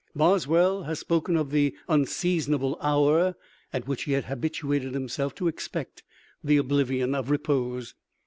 Boswell 0.15 0.85
has 0.85 0.97
spoken 0.99 1.35
of 1.37 1.51
"the 1.51 1.75
unseasonable 1.87 2.75
hour 2.81 3.35
at 3.71 3.87
which 3.87 4.05
he 4.05 4.13
had 4.13 4.25
habituated 4.25 4.95
himself 4.95 5.35
to 5.35 5.47
expect 5.47 6.01
the 6.43 6.57
oblivion 6.57 7.13
of 7.13 7.29
repose." 7.29 7.93